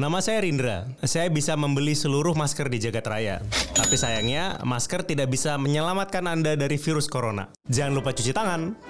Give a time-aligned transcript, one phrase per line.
[0.00, 0.88] Nama saya Rindra.
[1.04, 3.36] Saya bisa membeli seluruh masker di jagat raya.
[3.76, 7.52] Tapi sayangnya, masker tidak bisa menyelamatkan Anda dari virus corona.
[7.68, 8.80] Jangan lupa cuci tangan.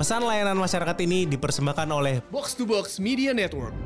[0.00, 3.76] Pesan layanan masyarakat ini dipersembahkan oleh Box to Box Media Network.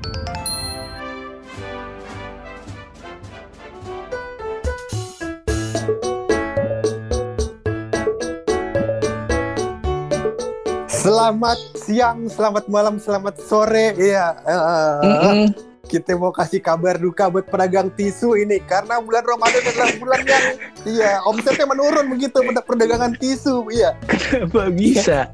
[10.86, 13.98] Selamat siang, selamat malam, selamat sore.
[13.98, 19.92] Iya, eh, kita mau kasih kabar duka buat pedagang tisu ini karena bulan Ramadan adalah
[20.00, 20.44] bulan yang
[20.88, 23.68] iya omsetnya menurun begitu pada perdagangan tisu.
[23.68, 25.28] Iya, Kenapa bisa?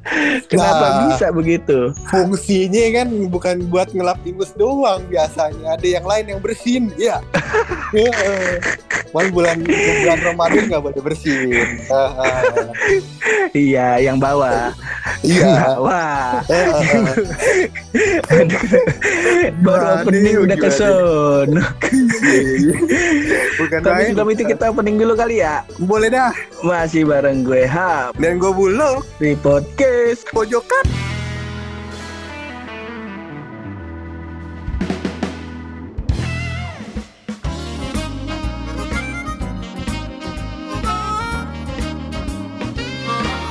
[0.51, 0.99] Kenapa Nah.
[1.07, 1.95] bisa begitu?
[2.11, 6.91] fungsinya kan bukan buat ngelap ingus doang biasanya, ada yang lain yang bersin.
[6.99, 7.23] Iya.
[9.15, 11.79] Mal bulan bulan Ramadan nggak boleh bersin.
[13.55, 14.75] Iya, yang bawah.
[15.19, 15.51] Iya.
[15.83, 16.39] Wah,
[19.65, 21.59] baru opening udah keson.
[23.59, 25.67] Bukan Tapi sebelum itu kita opening dulu kali ya.
[25.83, 26.31] Boleh dah.
[26.63, 30.23] Masih bareng gue Hap Dan gue bulog di podcast.
[30.31, 31.18] pojokan.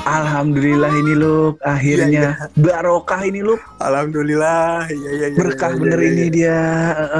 [0.08, 4.88] Alhamdulillah ini lu akhirnya barokah ini lu Alhamdulillah.
[4.88, 5.36] Iya iya iya.
[5.36, 6.32] berkah iya, bener iya, ini iya.
[6.32, 6.60] dia.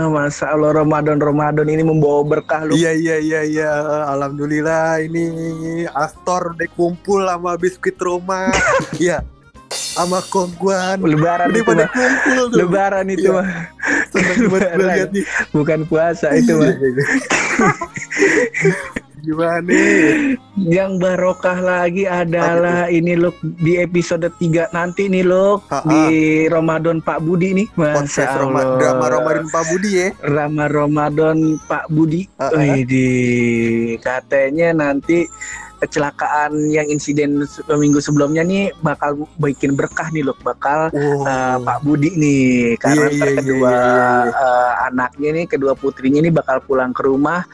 [0.09, 2.73] Masa Allah Ramadan Ramadan ini membawa berkah lu.
[2.73, 3.73] Iya iya iya iya.
[4.17, 5.25] Alhamdulillah ini
[5.93, 8.49] Astor udah kumpul sama biskuit Roma.
[8.97, 9.21] Iya.
[9.69, 11.05] Sama kongguan.
[11.05, 11.89] Lebaran itu mah.
[11.93, 12.57] tuh.
[12.57, 13.37] Lebaran itu Iya.
[13.37, 13.49] mah
[15.53, 16.75] bukan puasa itu Iya, mah.
[19.19, 20.39] Gimana nih?
[20.59, 26.03] Yang barokah lagi adalah ini loh di episode 3 nanti nih loh di
[26.47, 27.67] Ramadan Pak Budi nih.
[27.75, 28.77] Masya Roma, Allah.
[28.79, 30.09] drama Ramadan Pak Budi ya.
[30.23, 32.27] Rama Ramadan Pak Budi.
[32.55, 33.09] Wih, di
[33.99, 35.27] katanya nanti
[35.79, 37.39] kecelakaan yang insiden
[37.71, 41.23] minggu sebelumnya nih bakal bikin berkah nih loh, bakal Wow.
[41.23, 43.87] eh, Pak Budi nih karena Iya, ntar iya, kedua iya,
[44.27, 44.35] iya.
[44.35, 47.47] eh, anaknya nih kedua putrinya nih bakal pulang ke rumah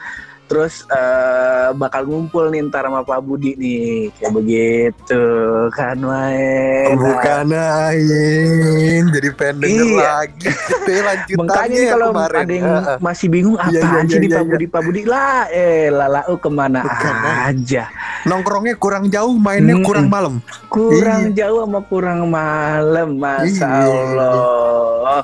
[0.45, 5.23] terus eh, bakal ngumpul nih ntar sama Pak Budi nih kayak begitu
[5.71, 10.05] kan main Bukan lain, jadi pengen denger Iya.
[10.21, 10.47] lagi.
[10.47, 12.39] Itu ya lanjutannya Makanya kalau kemarin.
[12.39, 12.69] ada yang
[12.99, 14.51] masih bingung Iya, apaan iya, sih iya, di iya, Pak iya.
[14.51, 17.83] Budi Pak Budi lah eh lalau ke mana Bukan, aja
[18.23, 19.85] Nongkrongnya kurang jauh, mainnya Mm-mm.
[19.85, 20.33] kurang malam.
[20.67, 23.85] kurang jauh sama kurang malam Masya Iya.
[24.05, 25.19] Allah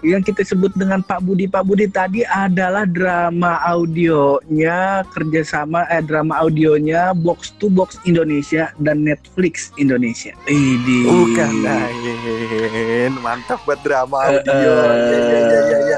[0.00, 6.40] yang kita sebut dengan Pak Budi Pak Budi tadi adalah drama audionya kerjasama eh drama
[6.40, 10.32] audionya Box to Box Indonesia dan Netflix Indonesia.
[10.48, 14.72] Ini Bukan lain, mantap buat drama audio.
[14.88, 14.98] eh.
[15.10, 15.89] Iya iya iya iya.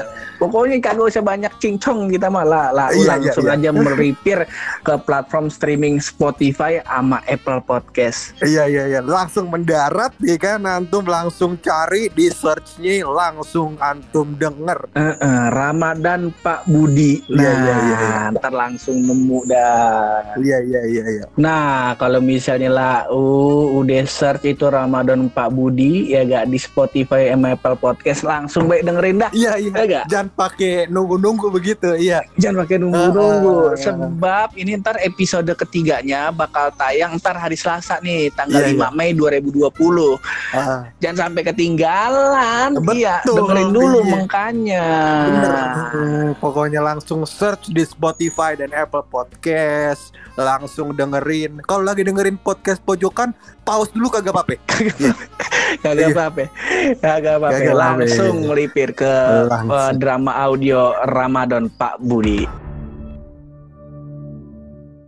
[0.43, 0.51] Iya.
[0.51, 4.39] Pokoknya kagak usah banyak cincong kita malah lah Iya, langsung iya, aja meripir
[4.83, 8.35] ke platform streaming Spotify sama Apple Podcast.
[8.43, 14.91] Iya iya iya, langsung mendarat ya kan antum langsung cari di searchnya langsung antum denger.
[14.93, 17.23] Eh, eh, Ramadan Pak Budi.
[17.31, 18.19] Iya, Nah, iya, iya, iya.
[18.35, 20.35] ntar langsung nemu dah.
[20.39, 21.25] Iya iya iya iya.
[21.37, 27.29] Nah, kalau misalnya lah uh, udah search itu Ramadan Pak Budi ya gak di Spotify
[27.31, 29.31] sama Apple Podcast langsung baik dengerin dah.
[29.31, 29.71] Iya iya.
[29.73, 30.05] Ya gak?
[30.09, 31.93] Jangan pakai nunggu-nunggu begitu.
[31.93, 32.25] Iya.
[32.35, 33.77] Jangan pakai nunggu-nunggu Ah.
[33.77, 39.13] sebab ini ntar episode ketiganya bakal tayang ntar hari Selasa nih tanggal Iya, 5 Mei
[39.13, 40.17] 2020.
[40.51, 42.69] Ah, Jangan sampai ketinggalan.
[42.77, 44.11] Betul, iya, dengerin dulu iya.
[44.11, 44.85] makanya.
[45.23, 45.53] bener.
[45.93, 51.61] Hmm, Pokoknya langsung search di Spotify dan Apple Podcast, langsung dengerin.
[51.63, 53.31] Kalau lagi dengerin podcast pojokan,
[53.63, 54.55] pause dulu kagak apa-apa.
[55.75, 56.13] Kagak Iya.
[56.13, 56.43] apa-apa.
[56.99, 57.55] Kagak apa-apa.
[57.55, 58.03] Kagak apa-apa.
[58.03, 59.13] Langsung melipir ke
[59.47, 59.73] Langsung.
[59.73, 62.45] eh, drama audio Ramadan Pak Budi.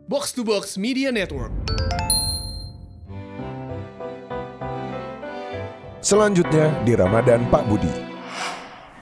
[0.05, 1.51] Box to Box Media Network.
[5.99, 7.89] Selanjutnya di Ramadan Pak Budi.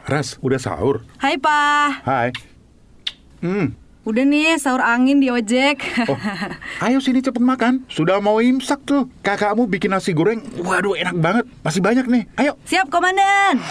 [0.04, 1.04] Ras, udah sahur?
[1.18, 2.32] Hai Pa, Hai.
[3.40, 5.80] Hmm, udah nih sahur angin di ojek.
[6.12, 6.20] oh,
[6.84, 7.88] ayo sini cepet makan.
[7.88, 9.08] Sudah mau imsak tuh.
[9.24, 11.46] Kakakmu bikin nasi goreng, waduh enak banget.
[11.64, 12.24] Masih banyak nih.
[12.36, 12.60] Ayo.
[12.68, 13.64] Siap komandan.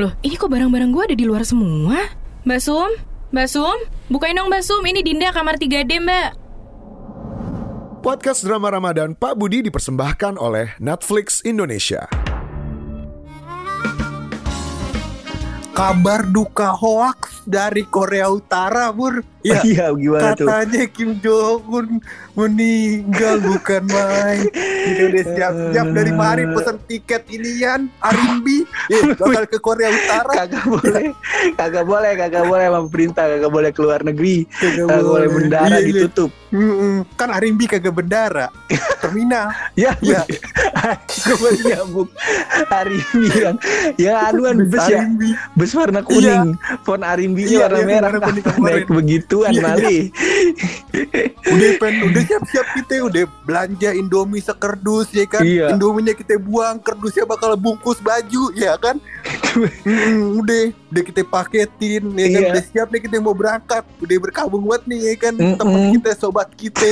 [0.00, 2.00] Loh, ini kok barang-barang gue ada di luar semua?
[2.42, 2.90] Mbak Sum?
[3.30, 3.78] Mbak Sum?
[4.08, 6.30] Bukain dong Mbak Sum, ini Dinda kamar 3D Mbak.
[8.02, 12.10] Podcast drama Ramadan Pak Budi dipersembahkan oleh Netflix Indonesia.
[15.72, 19.24] Kabar duka hoax dari Korea Utara, Bur.
[19.44, 20.46] Ya, Iya, gimana tuh?
[20.46, 21.86] katanya Kim Jong Un
[22.32, 24.46] meninggal bukan main.
[24.52, 30.46] Kita udah siap-siap dari mari pesan tiket inian Arimbi eh, bakal ke Korea Utara.
[30.46, 31.10] kagak boleh
[31.54, 35.28] kagak boleh kagak boleh sama perintah kagak boleh keluar negeri Kagak kagak boleh boleh.
[35.28, 35.88] bendara Iya, iya.
[35.92, 36.94] ditutup Mm-mm.
[37.12, 38.46] Kan Arimbi kagak bendara.
[39.02, 39.50] Terminal.
[39.74, 40.22] ya Iya.
[41.32, 42.08] gue nyambung
[42.66, 43.56] hari ini yang
[43.96, 45.30] yang anuan bus ya Arimbi.
[45.52, 48.86] bus warna kuning font Arimbi Iya, warna iya, merah warna kuning kemarin.
[49.32, 49.64] Naik begituan Iya, iya.
[49.64, 49.98] mali
[51.42, 55.42] Udah pen, udah siap-siap kita udah belanja Indomie sekerdus ya kan.
[55.42, 55.72] Iya.
[55.72, 58.96] Indominya kita buang, kerdusnya bakal bungkus baju ya kan.
[59.84, 62.40] Mm, udah, udah kita paketin ya kan.
[62.40, 62.50] Iya.
[62.52, 63.84] Udah siap nih kita mau berangkat.
[64.00, 65.34] Udah berkabung buat nih ya kan.
[65.36, 65.58] Mm-mm.
[65.60, 66.90] Teman kita, sobat kita,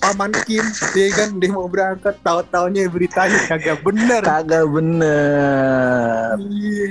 [0.00, 1.28] paman Kim ya kan.
[1.40, 4.22] Dia mau berangkat, tahu-taunya beritanya kagak bener.
[4.22, 6.86] kagak bener Iya.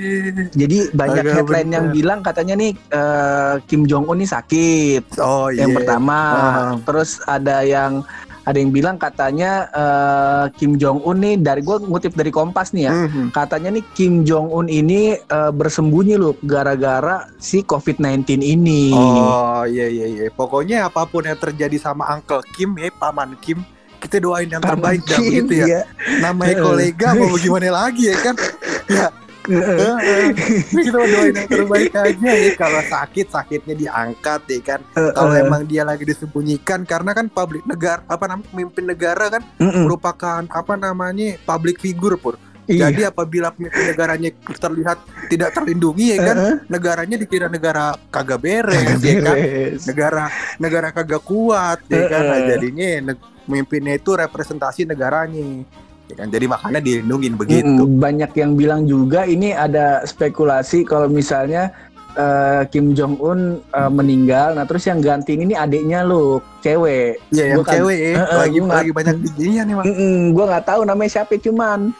[0.52, 5.48] jadi banyak Kagak headline yang bilang katanya nih eh, Kim Jong Un nih sakit Oh
[5.48, 5.64] iya.
[5.64, 6.76] yang pertama Ah.
[6.80, 8.04] terus ada yang
[8.42, 12.86] ada yang bilang katanya eh, Kim Jong Un nih dari gua ngutip dari Kompas nih
[12.86, 13.26] ya Mhm.
[13.30, 19.86] katanya nih Kim Jong Un ini eh, bersembunyi loh gara-gara si COVID-19 ini Oh iya
[19.86, 20.24] iya iya.
[20.30, 23.66] Pokoknya apa pun yang terjadi sama Uncle Kim ya, paman Kim,
[23.98, 25.66] kita doain yang terbaik dah Kim, begitu ya.
[25.66, 25.80] iya.
[26.20, 28.34] Namanya kolega mau bagaimana lagi ya kan?
[28.86, 29.10] Ya.
[30.76, 32.50] Kita doain yang terbaik aja ya.
[32.54, 34.80] Kalau sakit sakitnya diangkat ya kan.
[34.92, 40.42] Kalau emang dia lagi disembunyikan karena kan publik negara apa namanya pemimpin negara kan merupakan
[40.42, 42.36] apa namanya public figure pur.
[42.66, 42.90] Iya.
[42.90, 44.98] Jadi apabila negaranya terlihat
[45.30, 46.54] tidak terlindungi ya kan, Heeh.
[46.66, 49.80] negaranya dikira negara kagak beres Kagak ya kan beres.
[49.86, 50.24] negara
[50.58, 55.62] negara kagak kuat ya kan Nah, jadinya neg- pemimpinnya itu representasi negaranya
[56.06, 56.28] ya kan.
[56.28, 57.82] Jadi makanya dilindungin begitu.
[57.82, 61.70] Mm, Banyak yang bilang juga ini ada spekulasi kalau misalnya
[62.12, 67.20] eh, Kim Jong Un eh, meninggal, nah terus yang gantiin ini adiknya loh, cewek.
[67.28, 68.16] ya yang kan- cewek.
[68.16, 71.92] Heeh, lagi gua lagi banyak bijinya nih mak Mm-mm, gua nggak tahu namanya siapa cuman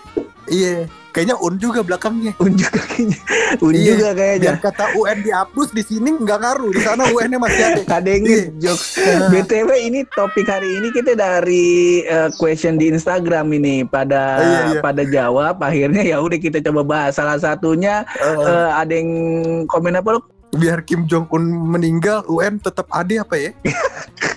[0.49, 3.17] iya kayaknya un juga belakangnya Un juga kayaknya,
[3.59, 4.43] Un Iya, juga kayaknya.
[4.43, 8.43] biar kata UN dihapus di sini nggak ngaruh di sana UN-nya masih ada yang Iya.
[8.61, 9.01] jokes.
[9.27, 11.67] BTW ini topik hari ini kita dari
[12.03, 14.81] eh, question di Instagram ini pada Iya, iya.
[14.81, 19.11] pada jawab akhirnya ya udah kita coba bahas salah satunya Eh, eh, ada yang
[19.65, 20.23] komen apa lu?
[20.53, 23.51] biar Kim Jong Un meninggal UN tetap ada apa ya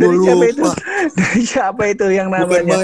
[0.00, 0.62] Dari Gua siapa itu?
[0.64, 0.72] lupa.
[1.20, 2.76] Dari siapa itu yang namanya?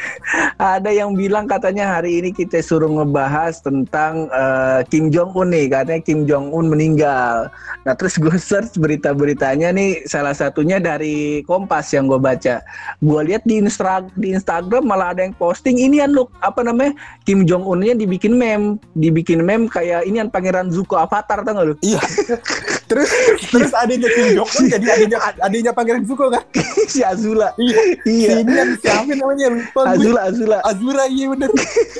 [0.76, 5.72] Ada yang bilang katanya hari ini kita suruh ngebahas tentang eh, Kim Jong Un nih,
[5.72, 7.48] katanya Kim Jong Un meninggal.
[7.82, 12.60] Nah terus gue search berita-beritanya nih, salah satunya dari Kompas yang gue baca.
[13.00, 16.92] Gue lihat di Instra di Instagram malah ada yang posting ini look apa namanya
[17.24, 21.74] Kim Jong Unnya dibikin meme, dibikin meme kayak ini Pangeran Zuko Avatar tau gak lu?
[21.82, 22.00] iya
[22.90, 23.08] terus
[23.48, 26.44] terus adanya Kim Jong Un jadi adanya adanya Pangeran Zuko kan?
[26.92, 27.54] Si Azula.
[27.56, 27.96] iya.
[28.04, 28.28] Iya.
[28.28, 29.92] si ini yang siapa namanya lupa gue.
[29.96, 30.56] Azula, Azula.
[30.66, 31.50] Azura iya bener.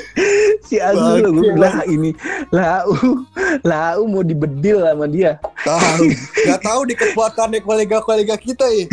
[0.68, 2.10] Si Azul gue bilang ini
[2.52, 2.92] lau
[3.64, 5.38] lau mau dibedil sama dia.
[5.64, 6.04] Tahu
[6.44, 8.84] nggak tahu di kekuatannya kolega-kolega kita ya.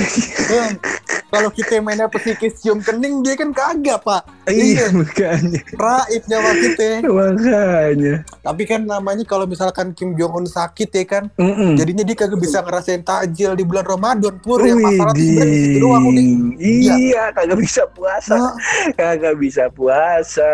[1.29, 4.25] Kalau kita mainnya psikis cium kening dia kan kagak pak.
[4.49, 5.61] Iya makanya.
[5.77, 6.87] Raib nyawa kita.
[7.05, 8.13] Makanya.
[8.41, 11.77] Tapi kan namanya kalau misalkan Kim Jong Un sakit ya kan Mm-mm.
[11.77, 14.81] jadinya dia kagak bisa ngerasain takjil di bulan Ramadan pur yang
[15.15, 16.05] situ doang
[16.59, 16.93] Iya.
[16.99, 18.35] iya kagak bisa puasa.
[18.35, 18.53] Nah,
[18.99, 20.51] kagak bisa puasa.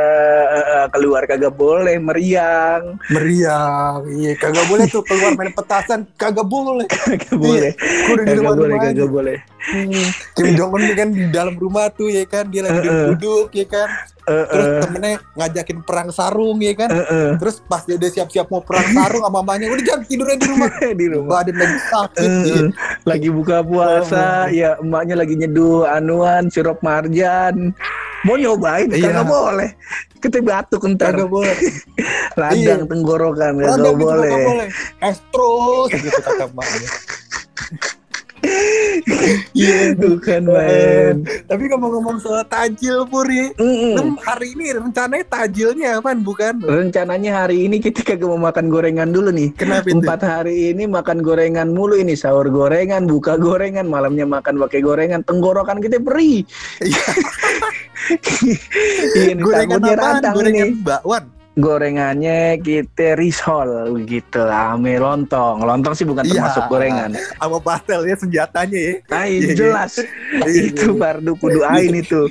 [0.93, 3.01] Keluar kagak boleh meriang.
[3.09, 4.05] Meriang.
[4.05, 6.05] Iya kagak boleh tuh keluar main petasan.
[6.15, 6.85] Kagak boleh.
[7.05, 7.71] Kagak boleh.
[7.73, 9.89] Di kagak boleh kagak boleh Hmm,
[10.33, 12.45] Kim Jong Un kan di dalam rumah tuh ya kan?
[12.47, 13.07] Dia lagi Uh-uh.
[13.11, 13.89] duduk ya kan?
[14.25, 16.89] Eh, terus temennya ngajakin perang sarung ya kan?
[16.89, 17.33] Eh.
[17.37, 20.69] terus pas dia udah siap-siap mau perang sarung sama mamanya udah jangan tidurnya di rumah.
[20.95, 21.29] Di rumah.
[21.35, 22.63] Badan lagi sakit Eh, iya.
[23.03, 27.73] lagi buka puasa ya emaknya lagi nyeduh anuan sirup marjan.
[28.21, 28.89] Mau nyobain?
[28.89, 29.13] Iya.
[29.13, 29.69] kagak boleh.
[30.17, 31.13] Kita batuk ntar.
[31.13, 31.57] Kagak boleh.
[32.39, 32.75] Radang Iya.
[32.83, 34.29] tenggorokan kagak boleh.
[34.31, 34.67] boleh.
[34.99, 36.89] Es terus gitu kata mamanya
[39.57, 41.15] iya bukan main
[41.49, 43.95] tapi ngomong-ngomong soal tajil pur ya Mm-mm.
[43.95, 46.59] Em, hari ini rencananya tajilnya apaan bukan?
[46.59, 49.49] Rencananya hari ini kita kagak mau makan gorengan dulu nih.
[49.55, 50.01] Kenapa itu?
[50.03, 52.13] Empat hari ini makan gorengan mulu ini.
[52.13, 56.43] Sahur gorengan, buka gorengan, malamnya makan pakai gorengan, tenggorokan kita perih.
[56.83, 57.03] Iya.
[59.17, 61.25] Iya gorengan radang gorengan bakwan
[61.55, 63.67] Gorengannya kita risol
[64.03, 65.63] gitu, ame lontong.
[65.63, 66.31] Lontong sih bukan Iya.
[66.35, 67.11] termasuk gorengan.
[67.15, 69.53] sama pastelnya senjatanya ya Nah, Iya, iya.
[69.55, 69.91] jelas.
[70.43, 72.27] Itu fardu kudu ain itu.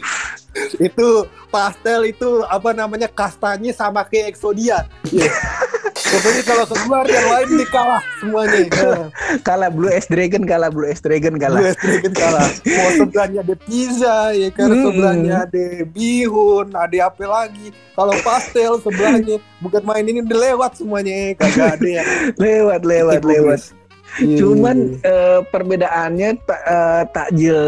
[0.76, 1.08] itu
[1.48, 5.26] pastel itu apa namanya kastanya sama kayak Exodia Iya.
[6.14, 8.62] Pokoknya kalau keluar yang lain dikalah semuanya.
[8.74, 9.08] Nah,
[9.40, 11.58] kalah Blue S Dragon kalah Blue S Dragon kalah.
[11.58, 12.46] Blue Dragon kalah.
[12.62, 14.84] Mau sebelahnya ada pizza ya kan, Hmm.
[14.84, 17.66] sebelahnya ada bihun, ada apa lagi.
[17.92, 21.30] Kalau pastel sebelahnya bukan main ini udah lewat semuanya, eh.
[21.34, 22.06] kagak ada yang
[22.44, 23.58] Lewat lewat Tipu, lewat.
[23.58, 23.66] guys.
[24.14, 25.10] Iya, Cuman iya, iya.
[25.10, 27.58] eh, perbedaannya ta- eh, takjil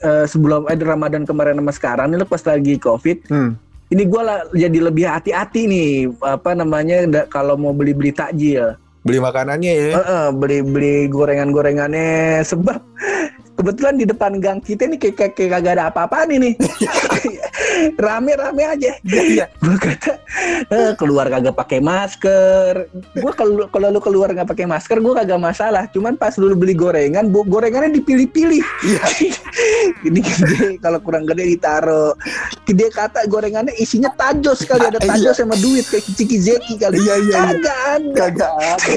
[0.00, 3.28] eh, sebelum eh, Ramadan kemarin sama sekarang ini pas lagi Covid.
[3.28, 3.60] Hmm.
[3.86, 4.20] Ini gue
[4.58, 8.74] jadi lebih hati-hati nih apa namanya da- kalau mau beli-beli takjil.
[9.06, 9.90] beli makanannya ya.
[9.94, 12.82] Eh, eh, beli-beli gorengan-gorengannya sebab
[13.54, 16.58] kebetulan di depan gang kita nih kayak, kayak, kayak kagak ada apa-apaan ini.
[17.96, 18.92] Rame-rame aja.
[19.04, 19.46] Iya.
[19.60, 20.18] Gue kata
[20.70, 22.88] eh, keluar kagak pakai masker.
[23.18, 25.88] Gue kalau kalau lu keluar nggak pakai masker, gue kagak masalah.
[25.90, 28.62] Cuman pas lu beli gorengan, bu, gorengannya dipilih-pilih.
[28.84, 29.02] Iya.
[30.08, 32.12] Ini gede, kalau kurang gede ditaruh.
[32.66, 35.12] Dia kata gorengannya isinya tajos kali ada Iya.
[35.16, 36.96] tajos sama duit kayak ciki zeki kali.
[37.00, 37.38] Iya, iya, iya.
[37.56, 38.14] Kagak ada.
[38.16, 38.94] Kagak ada.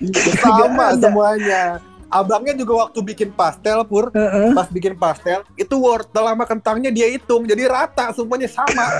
[0.00, 1.64] Iya, Sama semuanya.
[2.10, 4.50] Abangnya juga waktu bikin pastel pur, Heeh.
[4.50, 8.86] pas bikin pastel itu wortel sama kentangnya dia hitung jadi rata semuanya sama.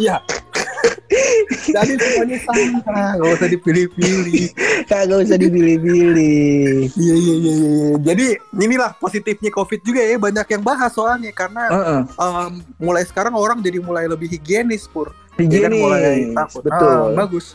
[0.00, 0.16] Iya.
[1.76, 4.48] jadi semuanya sama, nggak usah dipilih-pilih.
[4.88, 6.88] Kagak usah dipilih-pilih.
[6.96, 7.68] Iya iya iya iya.
[7.68, 7.90] iya.
[8.00, 8.26] Jadi
[8.56, 12.00] inilah positifnya COVID juga ya banyak yang bahas soalnya karena Heeh.
[12.16, 15.12] em, mulai sekarang orang jadi mulai lebih higienis pur.
[15.36, 16.36] Ya kan, mulai Higienis.
[16.40, 16.62] takut.
[16.64, 16.96] Betul.
[16.96, 17.46] Ah, bagus.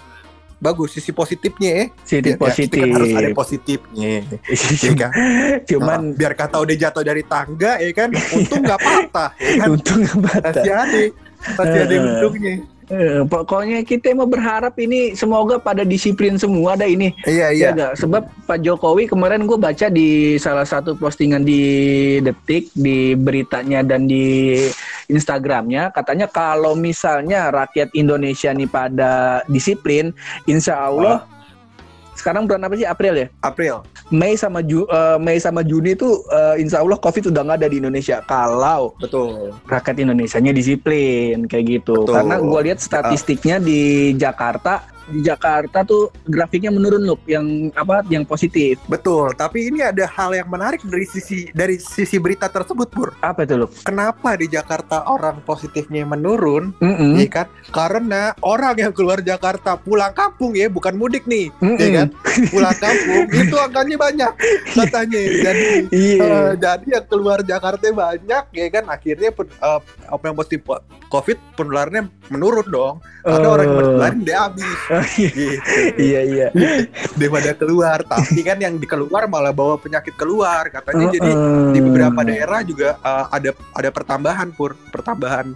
[0.65, 1.86] Bagus sisi positifnya ya.
[2.01, 2.74] Sisi Ya, positif.
[2.74, 4.10] kita kan harus ada positifnya.
[4.81, 5.12] Ya kan?
[5.63, 9.67] Cuman Nah, biar kata udah jatuh dari tangga ya kan, untung nggak patah ya kan.
[9.72, 10.53] untung nggak batal.
[10.55, 11.01] Masih ada,
[11.53, 12.55] masih ada untungnya.
[12.86, 17.10] Eh, pokoknya kita mau berharap ini semoga pada disiplin semua ada ini.
[17.25, 17.98] Iya Ya nggak?
[17.98, 21.62] Sebab Pak Jokowi kemarin gue baca di salah satu postingan di
[22.19, 24.53] Detik di beritanya dan di
[25.07, 30.12] Instagramnya katanya kalau misalnya rakyat Indonesia nih pada disiplin,
[30.50, 31.25] Insya Allah
[32.15, 33.27] sekarang bulan apa sih April ya?
[33.43, 33.83] April.
[34.07, 37.67] Mei sama Ju- eh, Mei sama Juni itu eh, Insya Allah COVID udah nggak ada
[37.67, 39.51] di Indonesia kalau Betul.
[39.67, 42.07] rakyat Indonesianya disiplin kayak gitu.
[42.07, 42.15] Betul.
[42.15, 48.25] Karena gue lihat statistiknya di Jakarta, di Jakarta tuh grafiknya menurun loh, yang apa, yang
[48.25, 48.81] positif.
[48.89, 49.33] Betul.
[49.33, 53.13] Tapi ini ada hal yang menarik dari sisi dari sisi berita tersebut, Pur.
[53.21, 53.69] Apa itu loh?
[53.83, 56.74] Kenapa di Jakarta orang positifnya menurun?
[56.81, 57.17] Mm-mm.
[57.17, 57.47] Iya kan?
[57.69, 61.77] Karena orang yang keluar Jakarta pulang kampung ya, bukan mudik nih, Mm-mm.
[61.77, 62.07] ya kan?
[62.50, 64.31] Pulang kampung itu angkanya banyak
[64.74, 65.21] katanya.
[65.21, 66.24] Jadi Iya.
[66.24, 70.62] eh, jadi yang keluar Jakarta banyak ya kan akhirnya eh, apa yang positif
[71.09, 72.95] COVID penularannya menurun dong.
[73.21, 73.53] Karena Oh.
[73.57, 74.79] orang yang menularin dia habis.
[75.03, 75.57] Gitu.
[75.99, 76.47] iya iya.
[77.15, 81.11] Daripada keluar, tapi kan yang di keluar malah bawa penyakit keluar katanya.
[81.11, 81.71] Jadi Uh-uh.
[81.73, 85.51] di beberapa daerah juga uh, ada ada pertambahan pur pertambahan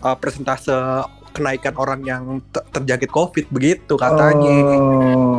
[0.00, 0.72] uh, persentase
[1.34, 2.22] kenaikan orang yang
[2.54, 4.54] te- terjangkit covid begitu katanya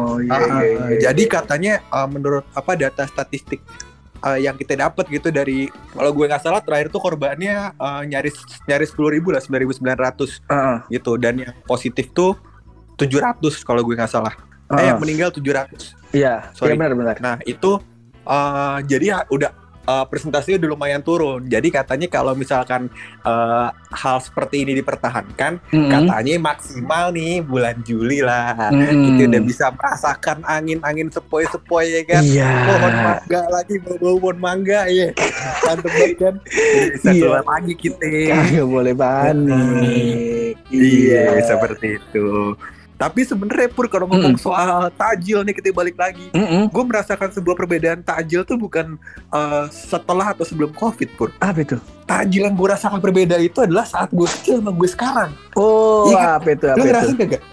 [0.06, 1.00] Oh, iya, Ah, iya, iya.
[1.08, 3.64] jadi katanya uh, menurut apa data statistik
[4.20, 8.36] uh, yang kita dapat gitu dari kalau gue nggak salah terakhir tuh korbannya uh, nyaris
[8.68, 10.32] nyaris sepuluh ribu lah sembilan ribu sembilan ratus
[10.90, 12.36] gitu dan yang positif tuh
[12.96, 14.34] 700 kalau gue nggak salah
[14.66, 14.86] eh Uh-uh.
[14.88, 17.20] yang meninggal 700 Iya, iya benar-benar.
[17.20, 17.76] Nah itu
[18.24, 19.52] uh, jadi ha- udah
[19.84, 21.44] uh, presentasinya udah lumayan turun.
[21.44, 22.88] Jadi katanya kalau misalkan
[23.22, 25.92] uh, hal seperti ini dipertahankan, Mm-mm.
[25.92, 28.72] katanya maksimal nih bulan Juli lah.
[28.72, 29.12] Mm-mm.
[29.12, 32.22] Kita udah bisa merasakan angin-angin sepoi-sepoi ya kan.
[32.24, 32.50] Iya.
[32.66, 35.12] Pohon mangga lagi bau pohon mangga ya.
[35.62, 36.36] Mantep banget kan.
[36.96, 37.22] Bisa Iya.
[37.22, 38.08] keluar lagi kita.
[38.32, 40.56] Kagak boleh panik.
[40.72, 42.56] Iya, seperti itu.
[42.96, 44.40] Tapi sebenarnya pur kalau ngomong Mm-mm.
[44.42, 46.68] soal tajil nih kita balik lagi Mm-mm.
[46.68, 48.96] gue merasakan sebuah perbedaan takjil tuh bukan
[49.30, 51.76] uh, setelah atau sebelum covid pur Apa itu?
[52.06, 56.38] takjil yang gue rasakan berbeda itu adalah saat gue kecil sama gue sekarang Oh, kan?
[56.38, 56.66] apa itu?
[56.66, 56.88] Apa lo itu?
[56.88, 57.44] ngerasain gak?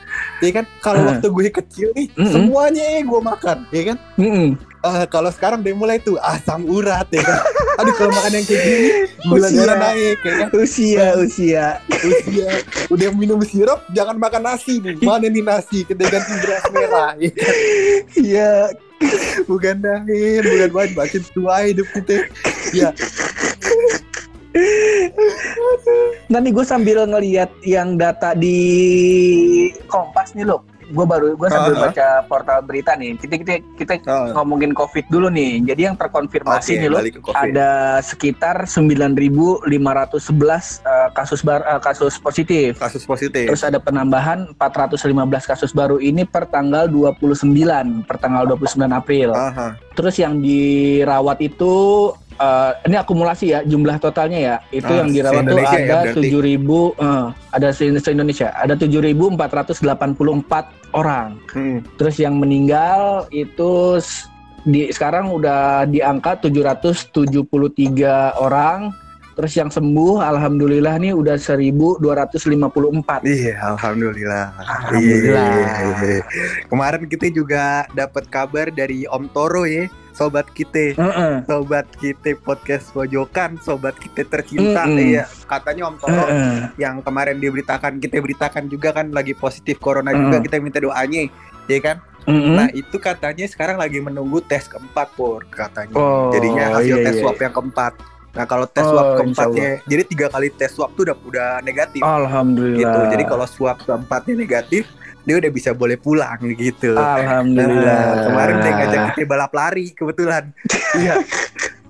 [0.42, 0.64] Iya kan?
[0.82, 2.32] Kalau waktu gue kecil nih Mm-mm.
[2.34, 3.96] semuanya gue makan ya kan?
[4.18, 4.48] Mm-mm.
[4.82, 7.38] Eh, kalau sekarang udah mulai tuh asam urat ya kan?
[7.80, 8.88] Aduh kalau makan yang kayak gini
[9.30, 10.48] gula darah naik ya kan?
[10.58, 11.66] Usia, usia.
[11.86, 12.50] usia.
[12.90, 14.98] Udah minum sirup jangan makan nasi nih.
[14.98, 15.86] Mana nih nasi?
[15.86, 17.54] Kita ganti beras merah ya kan?
[18.18, 18.52] Iya.
[19.50, 22.26] bukan naik bukan main makin tua hidup kita.
[22.74, 22.90] Ya
[26.28, 28.58] Nanti gue sambil ngeliat yang data di
[29.86, 30.60] Kompas nih loh.
[30.92, 31.84] Gue baru gue sambil Ah, ah.
[31.88, 33.16] baca portal berita nih.
[33.16, 34.28] Kita kita kita Ah.
[34.34, 35.64] ngomongin COVID dulu nih.
[35.64, 37.00] Jadi yang terkonfirmasi Oke, nih loh
[37.32, 39.64] ada sekitar 9.511
[40.82, 42.76] eh, kasus bar, eh, kasus positif.
[42.76, 45.08] kasus positif Terus ada penambahan 415
[45.46, 49.32] kasus baru ini per tanggal 29, per tanggal 29 April.
[49.32, 49.72] Aha.
[49.92, 51.72] Terus yang dirawat itu
[52.32, 56.40] eh, ini akumulasi ya jumlah totalnya ya itu Ah, yang dirawat tuh ya ada tujuh
[56.40, 59.36] ribu eh, ada se Indonesia ada 7.484
[60.92, 61.80] orang Hmm.
[61.96, 64.00] terus yang meninggal itu
[64.62, 67.18] di sekarang udah di angka 773
[68.38, 68.94] orang
[69.32, 74.44] terus yang sembuh alhamdulillah nih udah 1254 Iya, alhamdulillah.
[74.54, 75.48] Alhamdulillah.
[75.96, 76.20] Iya.
[76.68, 79.88] Kemarin kita juga dapat kabar dari Om Toro ya,
[80.22, 80.94] sobat kita.
[80.94, 81.34] Heeh.
[81.44, 85.18] Sobat kita podcast pojokan, sobat kita tercinta Mm-mm.
[85.18, 85.26] ya.
[85.50, 86.70] Katanya Om Toro Heeh.
[86.78, 90.44] yang kemarin diberitakan, kita beritakan juga kan lagi positif corona juga, Mm.
[90.46, 91.26] kita minta doanya,
[91.66, 91.96] ya kan?
[92.22, 92.54] Mm-mm.
[92.54, 95.90] Nah itu katanya sekarang lagi menunggu tes keempat pur katanya.
[95.98, 97.22] Oh, Jadinya hasil iya, tes iya.
[97.26, 97.92] swab yang keempat.
[98.32, 102.00] Nah kalau tes Oh, swab keempatnya, jadi tiga kali tes swab tuh udah udah negatif
[102.00, 102.80] Alhamdulillah.
[102.80, 103.00] gitu.
[103.12, 104.88] Jadi kalau swab keempatnya negatif,
[105.22, 106.96] dia udah bisa boleh pulang gitu.
[106.96, 108.00] Alhamdulillah.
[108.08, 110.48] Nah, kemarin dia ngajak kita balap lari kebetulan.
[110.92, 111.24] Iya.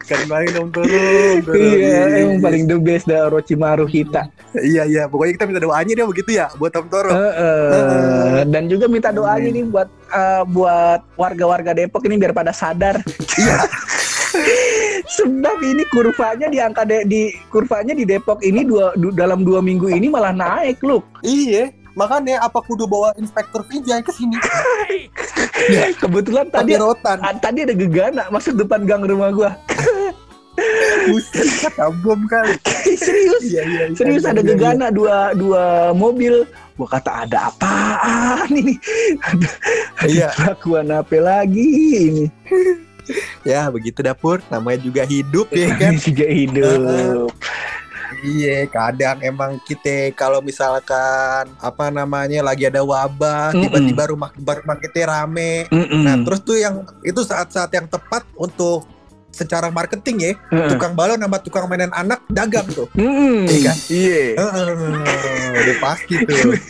[0.02, 0.86] Kemarin Om Toro.
[0.86, 1.58] Om Toro.
[1.58, 4.30] Iya, emang paling the best dah Orochimaru kita.
[4.52, 7.10] Iya iya, pokoknya kita minta doanya dia begitu ya buat Om Toro.
[7.10, 8.42] Heeh.
[8.46, 12.98] Dan juga minta doanya nih buat eh, buat warga-warga Depok ini biar pada sadar.
[13.38, 13.58] Iya.
[15.12, 19.60] Sebab ini kurvanya di angka de- di kurvanya di Depok ini dua du- dalam dua
[19.60, 21.04] minggu ini malah naik loh.
[21.20, 21.68] Iya.
[21.92, 24.40] Makanya apa kudu bawa inspektur Vijay ke sini?
[26.00, 27.16] Kebetulan Tapi tadi rotan.
[27.38, 29.50] tadi ada gegana masuk depan gang rumah gua.
[31.02, 32.56] Buset, kata bom kali.
[32.96, 33.42] Serius.
[33.42, 33.82] Iya iya.
[33.84, 33.96] iya.
[33.96, 36.44] Serius Iya, ada iya, gegana dua dua mobil.
[36.72, 38.76] Gua kata ada apaan ini?
[39.20, 39.48] Ada,
[40.02, 40.28] Iya.
[40.32, 42.24] kelakuan apa lagi ini?
[43.48, 45.98] Ya begitu dapur, namanya juga hidup ya kan.
[45.98, 47.30] juga hidup.
[48.22, 55.10] Iya, kadang emang kita kalau misalkan apa namanya lagi ada wabah, tiba-tiba rumah rumah kita
[55.10, 55.66] rame.
[55.72, 56.06] Mm-mm.
[56.06, 58.86] Nah, terus tuh yang itu saat-saat yang tepat untuk
[59.32, 60.70] secara marketing ya, Heeh.
[60.70, 62.86] tukang balon sama tukang mainan anak dagang tuh.
[62.94, 63.48] Mm-mm.
[63.48, 63.76] Iya kan?
[63.90, 64.22] Iya.
[64.38, 64.70] Heeh,
[65.56, 66.54] udah pasti tuh.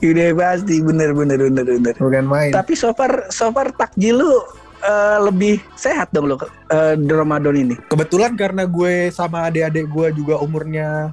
[0.00, 1.94] Udah pasti bener bener bener bener.
[1.98, 2.52] Bukan main.
[2.54, 4.38] Tapi so far so far takjil lu
[4.82, 7.76] eh, lebih sehat dong lo eh, di Ramadan ini.
[7.88, 11.12] Kebetulan karena gue sama adik-adik gue juga umurnya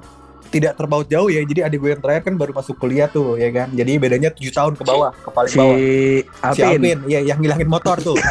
[0.50, 1.42] tidak terpaut jauh ya.
[1.42, 3.68] Jadi adik gue yang terakhir kan baru masuk kuliah tuh ya kan.
[3.74, 5.76] Jadi bedanya 7 tahun ke bawah, ke paling Si bawah.
[6.54, 6.98] Si Alvin.
[7.06, 8.16] Iya yang ngilangin motor tuh.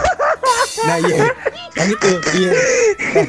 [0.85, 1.31] nah iya,
[1.79, 2.51] yang itu, iya.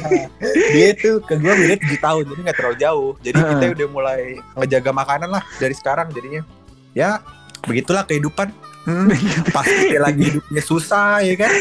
[0.75, 3.09] dia tuh ke gue beda 7 tahun, jadi nggak terlalu jauh.
[3.23, 4.21] Jadi kita udah mulai
[4.59, 6.43] ngejaga makanan lah dari sekarang jadinya.
[6.91, 7.23] Ya,
[7.63, 8.51] begitulah kehidupan.
[8.87, 9.11] Hmm,
[9.55, 11.51] pasti dia lagi hidupnya susah ya kan,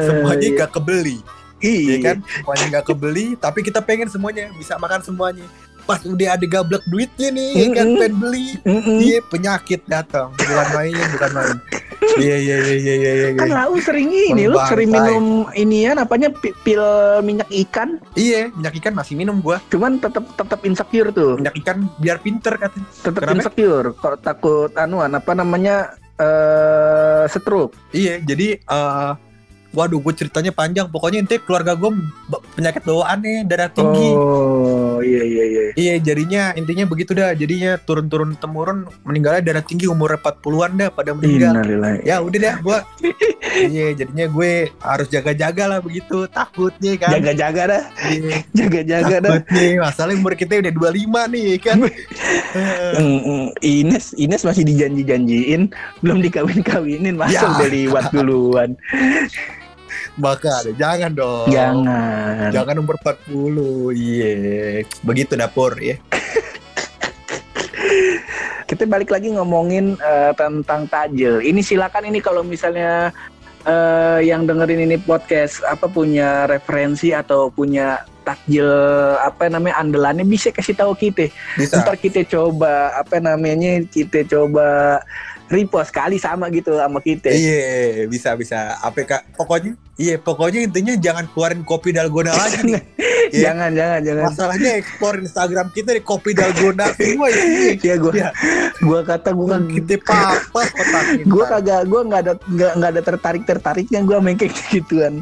[0.00, 0.56] semuanya Iya.
[0.56, 1.18] gak kebeli,
[1.58, 5.42] Iya ya kan, semuanya gak kebeli, tapi kita pengen semuanya bisa makan semuanya.
[5.82, 7.98] Pas udah ada gablek duitnya nih, ya kan, Mm-mm.
[7.98, 8.98] pengen beli, Mm-mm.
[9.00, 11.56] Iya penyakit datang, bukan main, bukan main.
[12.14, 13.12] Iya iya iya iya iya.
[13.24, 13.28] iya.
[13.34, 16.78] Kan lau sering ini lu sering minum inian apanya pi- pil
[17.20, 19.58] minyak ikan, Iya, minyak ikan masih minum gua.
[19.66, 21.34] cuman tetap tetap insecure tuh.
[21.36, 22.86] Minyak ikan biar pinter katanya.
[23.02, 23.88] Tetap insecure.
[23.92, 27.74] Kok takut anuan apa namanya eh stroke.
[27.94, 29.12] Iya, jadi eh
[29.78, 30.90] waduh, gue ceritanya panjang.
[30.90, 31.90] Pokoknya intinya keluarga gue
[32.58, 34.08] penyakit bawaan nih, darah tinggi.
[34.10, 35.62] Oh, iya iya iya.
[35.78, 37.30] Iya, jadinya intinya begitu dah.
[37.32, 41.54] Jadinya turun-turun temurun meninggalnya darah tinggi umur 40-an dah pada meninggal.
[41.54, 42.02] Innalillahi.
[42.02, 42.78] Ya udah dah gua.
[43.54, 46.26] iya, jadinya gue harus jaga-jaga lah begitu.
[46.26, 47.14] Takutnya kan.
[47.14, 48.36] Jaga-jaga dah, Iya.
[48.50, 49.30] jaga-jaga dah.
[49.38, 51.78] Takutnya masalahnya umur kita udah 25 nih kan.
[52.98, 53.46] Mm, mm.
[53.60, 55.68] Ines Ines masih dijanji-janjiin
[56.00, 57.50] belum dikawin-kawinin masa Ya.
[57.52, 58.70] udah liwat duluan
[60.18, 61.46] Maka jangan dong.
[61.48, 63.94] jangan Jangan umur 40.
[63.94, 64.82] Iya.
[65.06, 65.96] Begitu dapur ya.
[68.68, 73.08] kita balik lagi ngomongin eh, tentang tajil ini silakan ini kalau misalnya
[73.64, 78.68] eh, yang dengerin ini podcast apa punya referensi atau punya takjil
[79.24, 81.80] apa namanya andalannya bisa kasih tahu kita Bisa.
[81.80, 85.00] ntar kita coba apa namanya kita coba
[85.48, 88.76] repost kali sama gitu sama kita Iya, bisa bisa.
[88.80, 92.82] APK pokoknya iya, pokoknya intinya jangan keluarin kopi dalgona lagi nih.
[93.28, 93.52] Iya.
[93.52, 97.44] jangan jangan jangan Masalahnya explore Instagram kita di kopi dalgona semua ya
[97.94, 98.30] gua Iya.
[98.80, 101.24] gua kata gua Bukan kita papas otaknya.
[101.26, 101.50] gue ntar.
[101.54, 105.20] kagak gue nggak ada nggak ada tertarik tertariknya gue main kayak gituan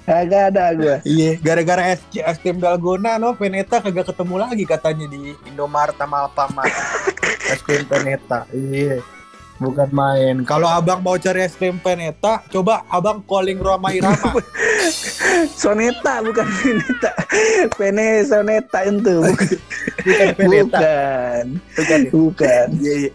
[0.00, 5.06] kagak ada gue Iya, gara-gara es, es krim dalgona no Veneta kagak ketemu lagi katanya
[5.06, 6.70] di Indomaret sama Alfamart.
[7.50, 8.46] es krim Veneta.
[8.50, 9.02] Iya.
[9.60, 10.40] Bukan main.
[10.42, 14.32] Kalau abang mau cari es krim Veneta, coba abang calling Roma Irama.
[15.54, 17.10] soneta bukan soneta
[17.76, 21.44] pene soneta itu bukan Bukan
[21.76, 22.00] bukan Bukan.
[22.00, 22.10] ya?
[22.10, 23.10] bukan Iya, iya.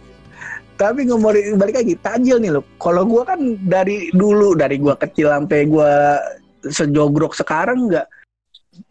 [0.75, 5.31] tapi ngomongin balik lagi tajil nih loh kalau gue kan dari dulu dari gue kecil
[5.31, 5.91] sampai gue
[6.67, 8.07] sejogrok sekarang nggak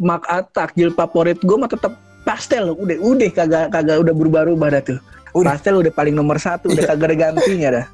[0.01, 1.93] mak takjil favorit gue mah tetap
[2.25, 4.99] pastel udah udah kagak kagak udah berubah-ubah dah tuh
[5.35, 5.53] Udah.
[5.53, 6.91] pastel udah paling nomor satu udah Iya.
[6.91, 7.87] kagak ada gantinya dah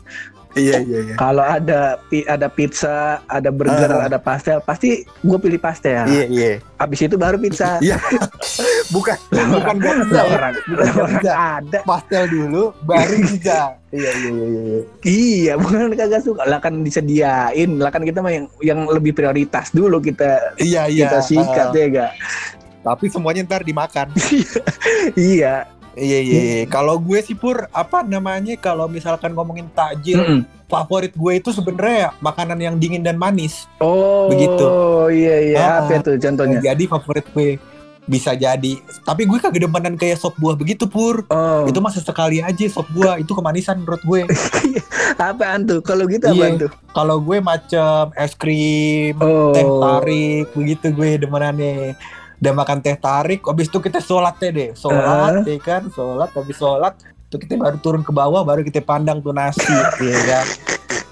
[0.50, 1.14] Iya iya iya.
[1.14, 1.94] kalau ada
[2.26, 4.10] ada pizza ada burger Ah.
[4.10, 4.88] ada pastel pasti
[5.22, 6.50] gue pilih pastel Iya iya.
[6.76, 7.96] abis itu baru pizza Iya.
[8.90, 11.32] Bukan bukan orang, Bukan orang bisa.
[11.54, 13.78] ada Pastel dulu baru bisa.
[13.88, 14.80] Iya iya iya iya.
[15.04, 19.70] iya bukan kagak suka lah kan disediain lah kan kita mah yang yang lebih prioritas
[19.70, 21.06] dulu kita Iya iya.
[21.06, 22.12] kita sikat Ah, ya gak
[22.80, 24.10] tapi semuanya ntar dimakan.
[25.14, 26.40] iya Iya iya.
[26.40, 26.58] iya.
[26.66, 30.40] Kalau gue sih pur apa namanya kalau misalkan ngomongin takjil Mm-mm.
[30.64, 33.66] favorit gue itu sebenarnya ya makanan yang dingin dan manis.
[33.78, 34.66] oh Begitu.
[35.10, 37.58] iya iya Ah, apa tuh contohnya Jadi favorit gue
[38.02, 38.74] bisa jadi.
[39.02, 41.22] Tapi gue kagak demenan kayak sop buah begitu pur.
[41.26, 44.22] oh Itu mah sesekali aja sop buah itu kemanisan menurut gue.
[45.20, 46.34] apaan tuh kalau gitu Iya.
[46.34, 51.94] apaan tuh Kalau gue macam es krim, oh teh tarik begitu gue demenannya.
[52.40, 56.56] Udah makan teh tarik, habis itu kita sholat teh deh, sholat, ya kan, sholat, habis
[56.56, 56.96] sholat,
[57.28, 59.60] tuh kita baru turun ke bawah, baru kita pandang tuh nasi,
[60.00, 60.46] ya kan.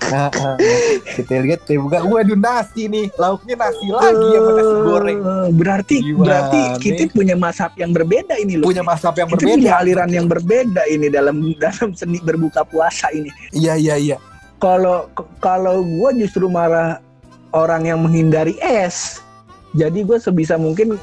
[0.09, 0.57] Nah, ah,
[1.05, 5.19] kita lihat tuh buka, waduh nasi nih, lauknya nasi lagi sama nasi goreng.
[5.53, 7.12] Berarti Gimana berarti kita nih?
[7.12, 9.53] punya masab yang berbeda ini loh Punya masab yang kita berbeda.
[9.53, 14.17] punya aliran yang berbeda ini dalam dalam seni berbuka puasa ini Iya iya iya.
[14.57, 15.12] kalau
[15.45, 17.05] kalau gue justru marah
[17.53, 19.21] orang yang menghindari es
[19.73, 20.97] jadi gue sebisa mungkin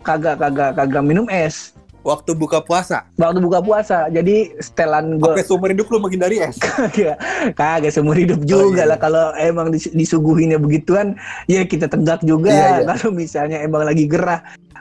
[0.00, 5.44] kagak kagak kagak minum es Waktu buka puasa, waktu buka puasa jadi setelan gue sampai
[5.44, 6.56] seumur hidup lu menghindari es.
[6.64, 7.20] kagak
[7.52, 8.96] kagak seumur hidup juga iya.
[8.96, 11.12] lah kalau emang dis- disuguhinnya begituan
[11.44, 12.84] ya kita tegak juga Iya, iya.
[12.88, 14.40] kalau misalnya emang lagi gerah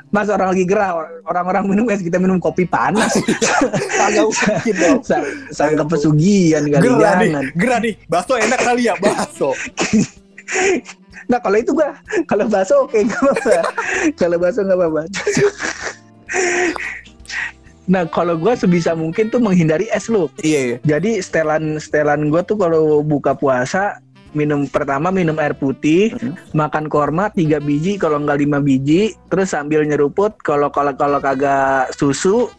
[0.09, 3.11] Mas orang lagi gerah or- orang-orang minum es kita minum kopi panas
[3.99, 4.99] Kagak mungkin dong.
[5.03, 7.93] Sa- sangka pesugihan kali Gerah nih, jangan gerah nih.
[8.07, 9.51] Bakso enak kali ya, bakso.
[11.29, 11.93] Nah kalau itu gua
[12.25, 13.57] kalau bakso oke gak apa-apa.
[14.17, 15.01] kalau bakso nggak apa-apa.
[17.85, 20.25] nah kalau gua sebisa mungkin tuh menghindari es lu.
[20.41, 20.77] Iya iya.
[20.81, 24.01] Jadi setelan setelan gua tuh kalau buka puasa
[24.33, 26.13] minum pertama minum air putih,
[26.53, 31.91] makan korma tiga biji kalau nggak lima biji, terus sambil nyeruput kalau kalau kalau kagak
[31.95, 32.49] susu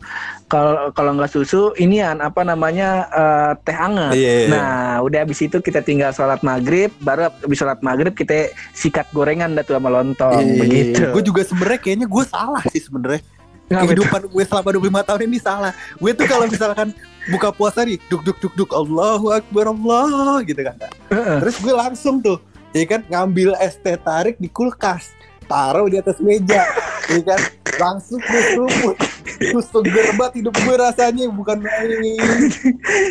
[0.51, 4.19] kalau kalau nggak susu inian apa namanya eh, teh hangat.
[4.19, 4.49] Iya, iya.
[4.51, 9.55] Nah, udah habis itu kita tinggal sholat maghrib, baru habis sholat maghrib kita sikat gorengan
[9.55, 11.07] dah tuh sama lontong, begitu.
[11.15, 13.23] Gue juga sebenarnya kayaknya gue salah sih sebenarnya.
[13.71, 15.73] Kehidupan gue selama 25 tahun ini salah.
[16.03, 16.91] Gue tuh kalau misalkan
[17.29, 20.77] buka puasa nih, duk duk duk duk Allahu Akbar Allah gitu kan.
[21.13, 22.41] Terus gue langsung tuh,
[22.73, 25.13] ya kan ngambil es teh tarik di kulkas,
[25.45, 26.65] taruh di atas meja,
[27.13, 27.41] ya kan
[27.77, 28.97] langsung gue seruput.
[29.41, 32.21] Itu seger banget hidup gue rasanya bukan main.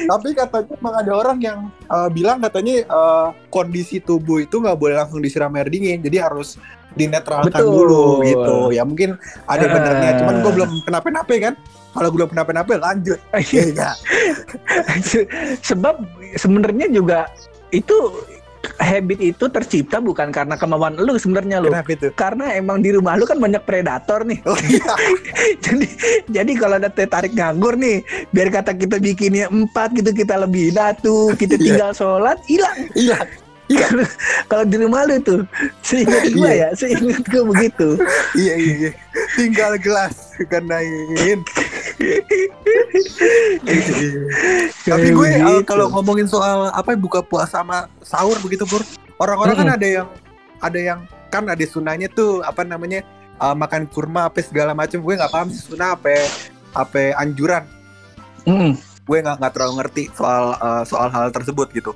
[0.06, 4.94] Tapi katanya emang ada orang yang uh, bilang katanya uh, kondisi tubuh itu nggak boleh
[4.94, 6.62] langsung disiram air dingin, jadi harus
[6.94, 7.74] dinetralkan Betul.
[7.74, 8.58] dulu gitu.
[8.70, 9.18] Ya mungkin
[9.50, 11.56] ada benernya, cuman gue belum kenapa-napa kan.
[12.00, 13.20] Kalau gue belum kenapa-napa lanjut.
[13.52, 13.92] Iya.
[15.64, 16.00] Sebab
[16.40, 17.28] sebenarnya juga
[17.70, 17.96] itu
[18.80, 21.72] habit itu tercipta bukan karena kemauan lu sebenarnya lu.
[21.72, 22.08] Kenapa itu?
[22.16, 24.40] Karena emang di rumah lu kan banyak predator nih.
[24.48, 24.94] Oh iya.
[25.64, 25.88] jadi
[26.28, 30.76] jadi kalau ada teh tarik nganggur nih, biar kata kita bikinnya empat gitu kita lebih
[31.04, 31.64] tuh kita Iya.
[31.66, 32.80] tinggal sholat hilang.
[33.70, 33.86] Iya.
[34.50, 35.46] Kalau di rumah lu tuh,
[35.86, 38.02] seingat gua ya, seingat gua begitu.
[38.34, 38.92] Iya iya iya.
[39.38, 41.40] Tinggal gelas kenain.
[44.82, 45.68] Tapi gue begitu.
[45.70, 48.82] kalau ngomongin soal apa buka puasa sama sahur begitu Pur.
[49.22, 50.08] Orang-orang kan ada yang
[50.64, 53.06] ada yang kan ada sunahnya tuh apa namanya
[53.38, 54.98] uh, makan kurma apa segala macam.
[54.98, 56.26] Gue nggak paham sih sunah apa
[56.74, 57.70] apa anjuran.
[58.50, 58.80] Mm.
[59.06, 61.92] Gue nggak nggak terlalu ngerti soal uh, soal hal tersebut gitu.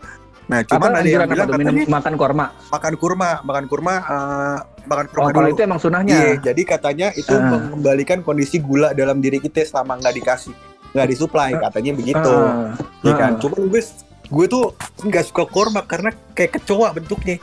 [0.54, 1.58] Nah, Apa cuman ada yang bilang tuh?
[1.58, 2.46] Minum katanya makan korma.
[2.70, 5.56] makan kurma, makan kurma, uh, makan kurma Oh, kalau dulu.
[5.56, 6.14] itu emang sunahnya.
[6.14, 7.42] Iya, jadi katanya itu Ah.
[7.50, 10.54] mengembalikan kondisi gula dalam diri kita selama nggak dikasih,
[10.94, 12.70] nggak disuplai, katanya begitu, Ah.
[13.02, 13.32] ya kan?
[13.34, 13.40] Ah.
[13.42, 13.82] Cuman gue
[14.24, 14.64] gue tuh
[15.00, 17.42] nggak suka korma karena kayak kecoa bentuknya.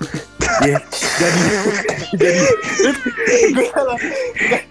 [0.61, 0.79] Iya,
[2.13, 2.41] jadi
[2.77, 3.01] jadi
[3.51, 3.99] gue salah.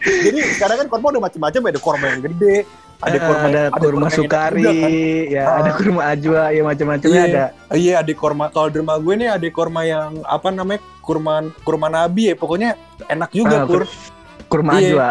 [0.06, 2.64] jadi sekarang kan korma udah macam-macam ada korma yang gede,
[3.00, 4.92] ada korma ada, kurma yang enak sukari, juga kan.
[5.26, 5.58] ya Ah.
[5.58, 7.24] ada kurma ajwa, ya macam-macamnya Iya.
[7.26, 7.46] ada.
[7.72, 8.46] Iya, ada korma.
[8.50, 12.70] Kalau di rumah gue nih ada korma yang apa namanya kurma kurma nabi ya, pokoknya
[13.06, 13.84] enak juga Ah, kur.
[14.46, 14.84] Kurma Iya.
[14.86, 15.10] ajwa.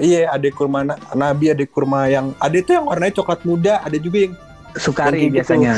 [0.00, 3.96] Iya, ada kurma na- nabi, ada kurma yang ada itu yang warnanya coklat muda, ada
[3.96, 4.34] juga yang
[4.70, 5.34] Sukari Yang gitu.
[5.34, 5.72] biasanya.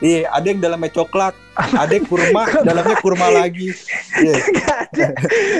[0.00, 3.76] iya, ada yang dalamnya coklat, ada yang kurma, dalamnya kurma lagi.
[4.16, 4.34] Iya.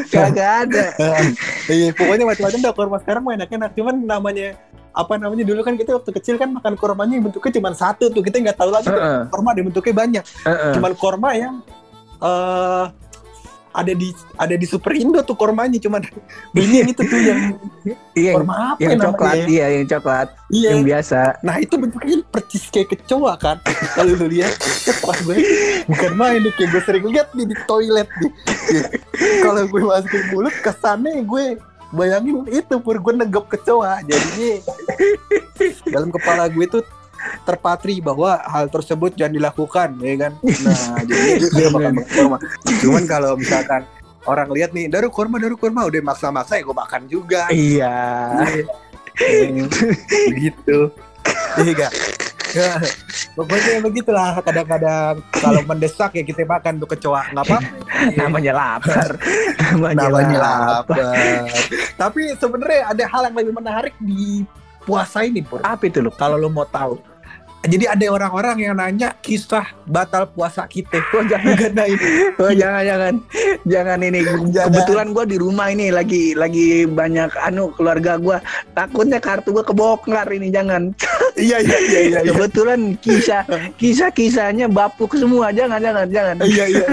[0.08, 0.84] Kagak ada.
[1.68, 4.56] iya, pokoknya macam-macam dah kurma sekarang mah enak-enak, cuman namanya
[4.98, 8.42] apa namanya dulu kan kita waktu kecil kan makan kurmanya bentuknya cuma satu tuh kita
[8.42, 9.30] nggak tahu lagi Heeh.
[9.30, 10.72] kurma ada bentuknya banyak Heeh.
[10.74, 11.54] cuman kurma yang
[12.18, 12.86] eh
[13.68, 16.02] ada di ada di Superindo tuh kormanya cuman
[16.56, 17.40] belinya yang itu tuh yang
[18.18, 19.46] Iya, korma apa yang coklat, ya?
[19.46, 20.68] iya yang coklat, Iya.
[20.74, 21.20] yang biasa.
[21.46, 23.56] Nah itu bentuknya percis kayak kecoa kan
[23.94, 24.50] Kalau lu lihat
[24.98, 25.36] Pas gue
[25.86, 28.32] Bukan main nih Kayak gue sering lihat nih di toilet nih.
[29.46, 31.44] Kalau gue masukin mulut Kesannya gue
[31.88, 34.04] Bayangin itu Pur Gue negep kecoa.
[34.04, 34.50] Jadinya
[35.94, 36.82] Dalam kepala gue tuh
[37.42, 40.32] terpatri bahwa hal tersebut jangan dilakukan ya kan?
[40.38, 42.36] Nah jadi udah makan kurma.
[42.78, 43.82] Cuman kalau misalkan
[44.28, 47.50] orang lihat nih daru kurma daru kurma udah maksa-maksa ya gue makan juga.
[47.50, 47.96] Iya.
[50.46, 50.78] gitu.
[51.58, 52.27] Iya gak Ya,
[53.36, 57.58] pokoknya begitulah kadang-kadang kalau mendesak ya kita makan tuh kecoa nggak apa
[58.18, 59.10] Namanya lapar.
[59.58, 60.96] Namanya, namanya lapar.
[60.96, 61.46] lapar
[61.98, 64.46] tapi sebenarnya ada hal yang lebih menarik di
[64.82, 66.08] puasa ini pur Apa itu lu?
[66.14, 66.96] kalau lo mau tahu
[67.66, 71.58] jadi ada orang-orang yang nanya kisah batal puasa kita Oh jangan,
[72.38, 73.14] oh, jangan, jangan,
[73.66, 74.20] jangan ini.
[74.54, 78.38] Kebetulan gua di rumah ini lagi lagi banyak anu keluarga gua.
[78.78, 80.94] Takutnya kartu gua kebongkar ini jangan.
[81.38, 83.42] iya iya iya iya iya Kebetulan kisah
[83.74, 85.50] kisah kisahnya bapuk semua.
[85.50, 86.36] Jangan, jangan, jangan.
[86.46, 86.86] iya iya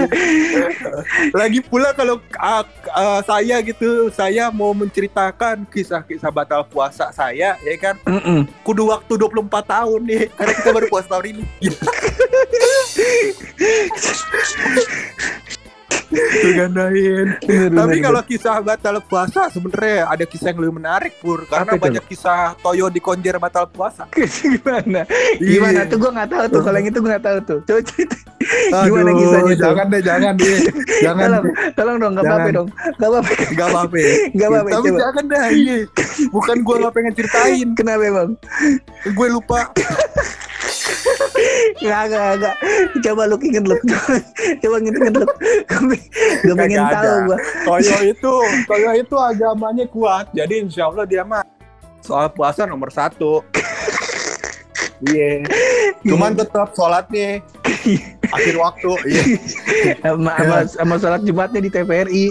[1.40, 7.74] lagi pula kalau ah, ah, saya gitu saya mau menceritakan kisah-kisah batal puasa saya ya
[7.78, 8.48] kan Mm-mm.
[8.66, 11.46] kudu waktu 24 tahun nih karena kita baru puasa tahun ini
[16.54, 17.26] Gandain.
[17.38, 21.76] Bener, Tapi kalau kisah batal puasa sebenarnya ada kisah yang lebih menarik pur karena Apa
[21.76, 21.84] itu?
[21.86, 24.08] banyak kisah Toyo di konjer batal puasa.
[24.42, 25.04] gimana?
[25.36, 25.48] Iya.
[25.52, 26.60] Gimana tuh gua nggak tahu tuh.
[26.62, 27.58] Kalau yang itu gua nggak tahu tuh.
[27.64, 28.16] Coba cerita.
[28.78, 29.54] Gimana kisahnya?
[29.56, 30.56] Jangan deh, jangan deh.
[31.00, 31.54] jangan Tolong, deh.
[31.74, 33.30] tolong dong, nggak apa-apa dong, nggak apa-apa.
[33.50, 33.96] Gak apa-apa.
[34.30, 34.98] Nggak apa-apa, Tapi coba.
[35.00, 35.44] jangan dah.
[35.50, 35.76] Iya.
[36.30, 37.68] Bukan gua gak pengen ceritain.
[37.74, 38.30] Kenapa bang?
[39.10, 39.60] Gue lupa.
[41.76, 42.56] Nggak, nggak, nggak.
[43.02, 43.76] Coba lu inget lu.
[44.62, 45.24] Coba inget lu.
[46.42, 47.38] Gue pengen tahu gua.
[47.66, 48.34] Toyo itu,
[48.66, 50.30] Toyo itu agamanya kuat.
[50.32, 51.42] Jadi insya Allah dia mah
[52.06, 53.42] soal puasa nomor satu.
[55.04, 55.44] Iya.
[56.06, 57.44] Cuman tetap sholatnya
[58.32, 58.92] akhir waktu.
[59.04, 59.22] Iya.
[60.00, 62.26] Sama, sama, sama sholat Jumatnya di TVRI.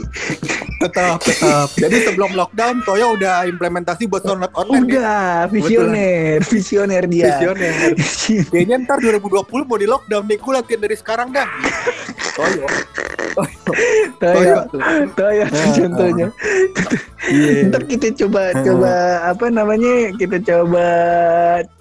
[0.76, 1.70] Tetap, tetap.
[1.78, 4.86] Jadi sebelum lockdown, Toyo udah implementasi buat sholat online.
[4.86, 4.98] nih.
[4.98, 7.26] Udah, visioner, visioner dia.
[7.38, 7.74] Visioner.
[8.52, 10.38] Kayaknya ntar 2020 mau di lockdown nih.
[10.42, 11.48] Gue latihan dari sekarang dah.
[12.34, 12.66] Toyo.
[14.22, 14.58] Toyo.
[15.16, 16.28] Toyo Nah, contohnya.
[17.26, 17.68] Iya.
[17.74, 18.94] Ntar kita coba coba
[19.34, 20.86] apa namanya kita coba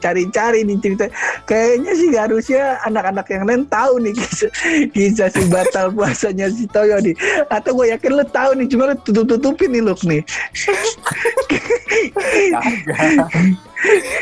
[0.01, 1.07] cari-cari nih cerita.
[1.45, 4.51] Kayaknya sih harusnya anak-anak yang lain tahu nih kisah,
[4.97, 7.12] kisah si batal puasanya si Toyo nih.
[7.53, 10.25] Atau gue yakin lo tahu nih, cuma lo tutup-tutupin nih look nih.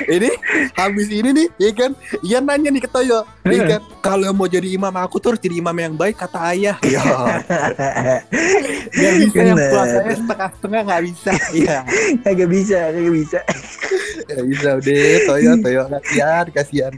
[0.09, 0.31] Ini
[0.75, 1.91] habis ini nih, ya kan?
[2.27, 3.81] Ian nanya nih ke Toyo, ya kan?
[4.03, 6.77] Kalau mau jadi imam aku tuh harus jadi imam yang baik kata ayah.
[6.83, 7.03] Ya.
[8.93, 11.33] Gak bisa yang puasanya setengah-setengah gak bisa.
[11.55, 11.79] Iya.
[12.27, 13.41] Kagak bisa, kagak bisa.
[14.29, 14.99] Gak bisa udah
[15.29, 16.93] Toyo, Toyo kasihan, kasihan.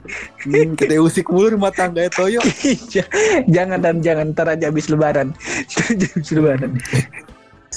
[0.45, 2.41] Hmm, kita usik mulu rumah tangga ya Toyo.
[3.55, 5.37] jangan dan jangan ntar aja habis lebaran.
[5.71, 6.71] Ntar aja habis lebaran.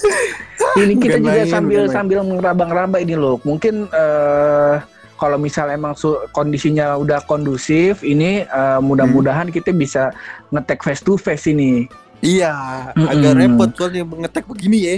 [0.82, 3.42] ini kita Bukan juga main, sambil sambil meraba-raba ini loh.
[3.42, 4.76] Mungkin eh
[5.18, 5.98] kalau misal emang
[6.30, 10.14] kondisinya udah kondusif, ini eh, mudah-mudahan kita bisa
[10.54, 11.90] ngetek face to face ini.
[12.18, 12.50] Iya,
[12.98, 13.42] agak Mm-mm.
[13.46, 14.94] repot soalnya ngetek begini ya.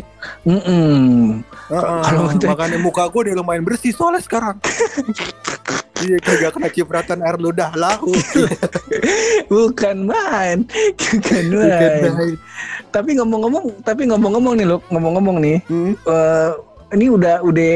[0.48, 1.44] Mm-mm.
[1.68, 4.56] Heeh, Kalau kita- makanya muka gue udah lumayan bersih soalnya sekarang.
[6.00, 8.12] Iya, kagak kena cipratan air ludah lahu.
[9.52, 10.64] Bukan main,
[10.96, 12.36] bukan main.
[12.90, 15.94] Tapi ngomong-ngomong, tapi ngomong-ngomong nih loh, ngomong-ngomong nih, Hmm.
[15.98, 16.52] eh,
[16.90, 17.76] ini udah udah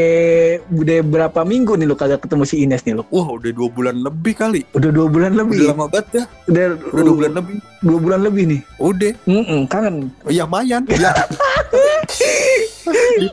[0.71, 3.05] udah berapa minggu nih lo kagak ketemu si Ines nih lo?
[3.09, 4.61] Wah, udah dua bulan lebih kali.
[4.71, 5.59] Udah dua bulan Udah lebih.
[5.67, 6.23] lama banget ya.
[6.47, 7.55] Udah, Udah dua bulan lebih.
[7.79, 8.61] dua bulan lebih nih.
[8.79, 9.13] Udah.
[9.25, 9.95] Mm-mm, kangen.
[10.23, 10.81] Oh, Iya, mayan.
[10.93, 11.13] Ya.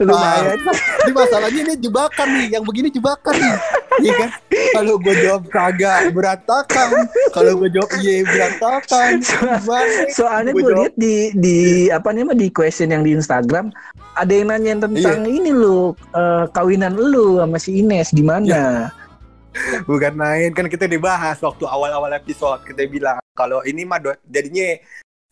[0.01, 0.59] Lumayan.
[1.07, 2.47] Ini masalahnya ini jebakan nih.
[2.59, 3.57] Yang begini jebakan nih.
[4.01, 4.31] Iya kan?
[4.51, 6.89] Kalau gue jawab kagak berantakan.
[7.35, 9.11] Kalau gue jawab iya berantakan.
[10.15, 11.59] Soalnya gue lihat di di
[11.91, 13.75] apa namanya di question yang di Instagram
[14.19, 18.91] ada yang nanyain tentang ini lo eh, kawinan lu sama si Ines gimana?
[19.87, 24.79] Bukan main kan kita dibahas waktu awal-awal episode kita bilang kalau ini mah do- jadinya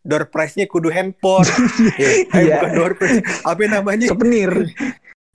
[0.01, 1.45] door prize-nya kudu handphone.
[1.99, 2.61] eh, Iya.
[2.61, 3.21] bukan door prize.
[3.43, 4.07] Apa namanya?
[4.09, 4.51] Souvenir.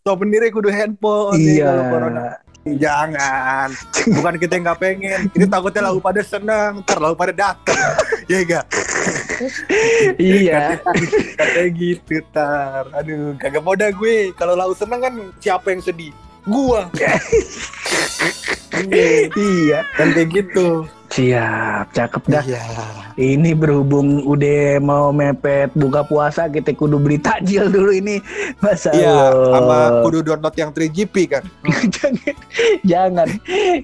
[0.02, 1.36] Souvenirnya kudu handphone.
[1.36, 1.70] iya.
[1.70, 2.26] kalau corona.
[2.64, 3.70] Jangan.
[4.10, 5.20] Bukan kita yang nggak pengen.
[5.30, 7.76] Ini takutnya lalu pada senang, ntar lalu pada datang.
[8.26, 8.66] ya enggak?
[10.16, 10.80] iya.
[11.36, 12.88] Katanya gitu, tar.
[12.94, 14.32] Aduh, kagak mau dah gue.
[14.34, 16.12] Kalau lalu senang kan siapa yang sedih?
[16.44, 16.92] Gua.
[16.96, 17.16] Iya,
[19.36, 19.80] Iya.
[19.94, 20.88] kan kayak gitu.
[21.14, 22.42] Siap, cakep dah.
[22.42, 22.62] Iya.
[23.14, 28.18] Ini berhubung udah mau mepet buka puasa, kita kudu beli takjil dulu ini.
[28.58, 31.44] Masa Iya, sama kudu download yang 3GP kan.
[31.94, 32.34] jangan,
[32.82, 33.28] jangan,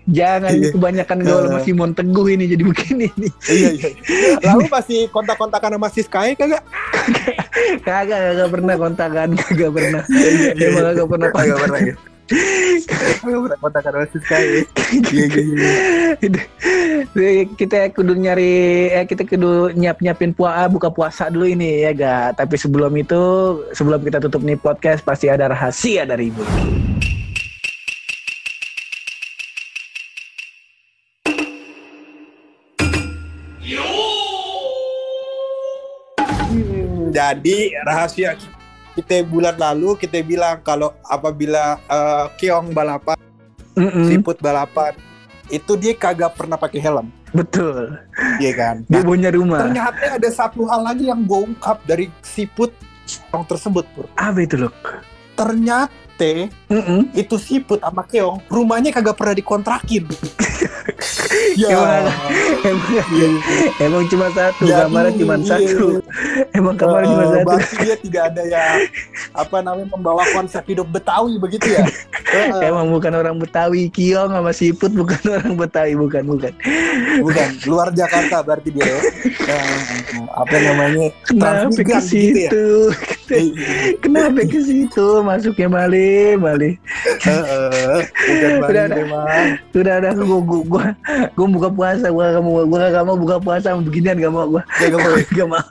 [0.09, 0.73] jangan Iya.
[0.73, 3.31] kebanyakan gaul sama Simon Teguh ini jadi begini nih.
[3.45, 3.89] iya, iya.
[4.49, 6.65] Lalu masih kontak-kontakan sama si Sky kagak?
[7.85, 10.01] Kagak, kagak pernah kontakan, kagak pernah.
[10.57, 12.08] Emang kagak pernah Kagak pernah
[14.37, 14.61] ya.
[15.09, 15.43] Iya, iya,
[16.21, 17.43] iya.
[17.57, 22.15] kita kudu nyari eh kita kudu nyiap nyiapin puasa buka puasa dulu ini ya ga
[22.37, 23.21] tapi sebelum itu
[23.73, 26.43] sebelum kita tutup nih podcast pasti ada rahasia dari ibu
[37.09, 37.57] jadi
[37.89, 38.58] rahasia kita
[39.21, 43.17] bulan lalu kita bilang kalau apabila eh, keong balapan,
[43.75, 44.95] Mm-mm, siput balapan,
[45.47, 47.95] itu dia kagak pernah pakai helm, betul.
[48.41, 48.75] Iya kan?
[48.85, 49.61] dia Nah, punya rumah.
[49.61, 52.73] ternyata ada satu hal lagi yang gue ungkap dari siput
[53.29, 54.05] keong tersebut, Pur.
[54.15, 54.73] apa itu loh
[55.33, 55.89] Ternyata
[56.67, 57.07] Mm-mm.
[57.15, 60.03] itu siput sama keong rumahnya kagak pernah dikontrakin.
[61.59, 61.69] ya.
[61.71, 62.05] Emang,
[62.65, 63.33] emang,
[63.79, 65.47] emang cuma satu Jadi, kamarnya cuma iya.
[65.47, 65.85] satu
[66.53, 68.75] emang kamarnya cuma Eh, satu berarti dia tidak ada yang
[69.35, 71.85] apa namanya membawa konsep hidup Betawi begitu ya?
[72.33, 76.53] Eh, emang bukan orang Betawi Kiong sama siput bukan orang Betawi bukan bukan
[77.23, 78.99] bukan luar Jakarta berarti dia ya.
[79.49, 79.77] Eh,
[80.35, 81.07] apa namanya?
[81.25, 82.51] kenapa ke gitu ya?
[84.03, 86.71] kenapa ke situ masuknya bukan Bali
[87.25, 88.85] Udah, udah.
[88.89, 89.27] memang.
[89.75, 90.85] udah udah gua gua gua,
[91.37, 94.63] gua buka puasa gua gak mau gua gak mau buka puasa beginian gak mau gua
[94.79, 95.25] nggak boleh.
[95.33, 95.59] gak mau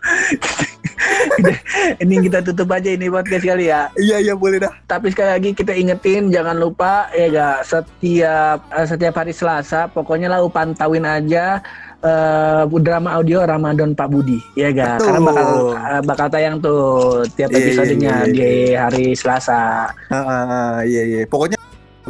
[2.02, 4.72] ini kita tutup aja ini podcast kali ya Iya iya boleh dah.
[4.90, 10.30] tapi sekali lagi kita ingetin jangan lupa ya gak setiap eh, setiap hari Selasa pokoknya
[10.30, 11.62] lah pantauin aja
[12.00, 15.06] eh, drama audio Ramadan Pak Budi ya gak Betul.
[15.06, 16.82] karena bakal eh, bakal tayang tuh
[17.34, 18.32] tiap Iya, iya, episodenya iya, iya.
[18.32, 21.20] di hari Selasa Ah, ah, ah, iya iya.
[21.26, 21.58] Pokoknya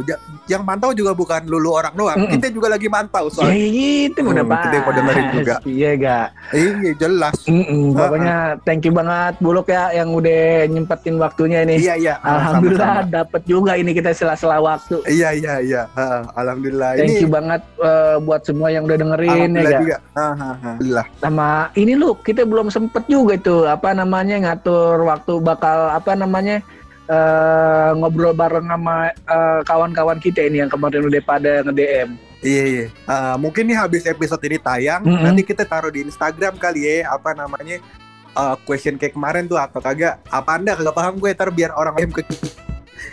[0.05, 2.17] ja- yang mantau juga bukan lulu orang doang.
[2.17, 2.33] Mm-mm.
[2.33, 3.53] Kita juga lagi mantau ya soalnya.
[3.69, 5.55] gitu udah Hmm, kita mau dengerin juga.
[5.63, 7.35] iya gak Iya jelas.
[7.45, 11.77] Mm-mm, pokoknya thank you banget Buluk ya yang udah nyempetin waktunya ini.
[11.77, 12.13] Iya iya.
[12.19, 15.05] Ah, Alhamdulillah dapat juga ini kita sela-sela waktu.
[15.05, 15.81] Iya iya iya.
[15.93, 16.97] Ah, Alhamdulillah.
[16.97, 19.81] Thank Ini you banget eh, buat semua yang udah dengerin ya Alhamdulillah gak?
[19.81, 19.97] juga.
[20.15, 20.33] Ah.
[20.57, 21.05] Alhamdulillah.
[21.19, 26.65] Sama ini lu kita belum sempet juga tuh apa namanya ngatur waktu bakal apa namanya
[27.09, 32.09] eh, ngobrol bareng sama eh, kawan-kawan kita ini yang kemarin udah pada nge-DM.
[32.39, 32.85] Iya iya.
[33.03, 35.27] Ah, mungkin nih habis episode ini tayang, Mm-mm.
[35.27, 37.11] nanti kita taruh di Instagram kali ya.
[37.11, 37.83] Apa namanya?
[38.29, 40.21] eh, question kayak kemarin tuh atau kagak?
[40.29, 42.23] Apa anda kagak paham gue ntar biar orang DM ke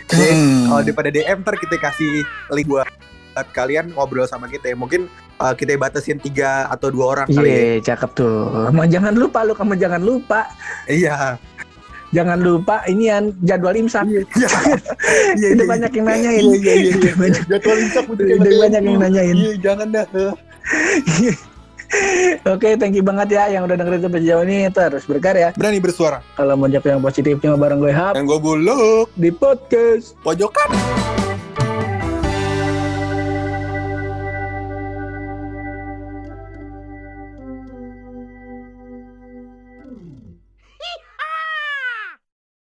[0.07, 0.31] Jadi,
[0.67, 2.23] kalau daripada DM ntar kita kasih
[2.55, 2.87] link buat
[3.51, 4.71] kalian ngobrol sama kita.
[4.73, 5.11] Mungkin
[5.43, 7.59] eh, kita batasin tiga atau dua orang kali ya.
[7.59, 8.71] Iya, cakep tuh.
[8.71, 10.47] Sama jangan lupa lu kamu jangan lupa.
[10.87, 11.35] Iya.
[12.15, 14.07] Jangan lupa ini yang jadwal imsak.
[14.07, 14.23] Iya.
[15.35, 15.47] Iya.
[15.53, 16.43] Udah iya, banyak yang nanyain.
[16.43, 16.91] Iya iya iya.
[16.95, 17.43] Udah banyak.
[17.51, 18.25] Jadwal imsak udah
[18.63, 19.35] banyak yang nanyain.
[19.35, 20.05] Iya jangan dah.
[22.51, 24.67] Oke, thank you banget ya yang udah dengerin sampai sejauh ini.
[24.71, 25.55] Terus berkarya.
[25.55, 26.19] Berani bersuara.
[26.35, 30.15] Kalau mau jawab yang positif cuma bareng gue Hap Dan gue buluk di podcast.
[30.19, 30.67] pojokan.